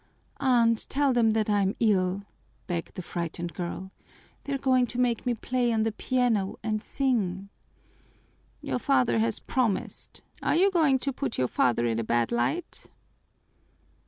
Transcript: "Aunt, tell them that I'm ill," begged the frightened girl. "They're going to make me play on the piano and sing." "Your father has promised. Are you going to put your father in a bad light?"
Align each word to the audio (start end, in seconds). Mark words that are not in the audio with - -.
"Aunt, 0.39 0.87
tell 0.89 1.13
them 1.13 1.29
that 1.29 1.47
I'm 1.47 1.75
ill," 1.79 2.23
begged 2.65 2.95
the 2.95 3.03
frightened 3.03 3.53
girl. 3.53 3.91
"They're 4.45 4.57
going 4.57 4.87
to 4.87 4.99
make 4.99 5.27
me 5.27 5.35
play 5.35 5.71
on 5.71 5.83
the 5.83 5.91
piano 5.91 6.57
and 6.63 6.81
sing." 6.81 7.49
"Your 8.61 8.79
father 8.79 9.19
has 9.19 9.37
promised. 9.39 10.23
Are 10.41 10.55
you 10.55 10.71
going 10.71 10.97
to 10.97 11.13
put 11.13 11.37
your 11.37 11.47
father 11.47 11.85
in 11.85 11.99
a 11.99 12.03
bad 12.03 12.31
light?" 12.31 12.87